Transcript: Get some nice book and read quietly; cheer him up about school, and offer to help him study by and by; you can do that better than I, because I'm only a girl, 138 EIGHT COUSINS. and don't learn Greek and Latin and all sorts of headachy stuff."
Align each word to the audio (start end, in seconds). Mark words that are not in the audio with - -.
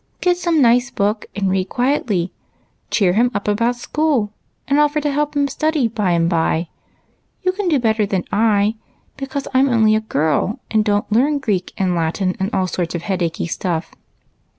Get 0.19 0.35
some 0.35 0.63
nice 0.63 0.89
book 0.89 1.27
and 1.35 1.51
read 1.51 1.69
quietly; 1.69 2.33
cheer 2.89 3.13
him 3.13 3.29
up 3.35 3.47
about 3.47 3.75
school, 3.75 4.33
and 4.67 4.79
offer 4.79 4.99
to 4.99 5.11
help 5.11 5.35
him 5.35 5.47
study 5.47 5.87
by 5.87 6.09
and 6.13 6.27
by; 6.27 6.69
you 7.43 7.51
can 7.51 7.67
do 7.69 7.75
that 7.77 7.83
better 7.83 8.07
than 8.07 8.23
I, 8.31 8.77
because 9.15 9.47
I'm 9.53 9.69
only 9.69 9.93
a 9.95 10.01
girl, 10.01 10.59
138 10.71 10.71
EIGHT 10.71 10.71
COUSINS. 10.71 10.75
and 10.75 10.85
don't 10.85 11.11
learn 11.11 11.37
Greek 11.37 11.73
and 11.77 11.95
Latin 11.95 12.35
and 12.39 12.49
all 12.51 12.65
sorts 12.65 12.95
of 12.95 13.03
headachy 13.03 13.45
stuff." 13.45 13.91